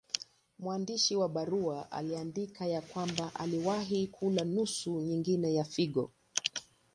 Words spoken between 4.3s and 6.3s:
nusu nyingine ya figo.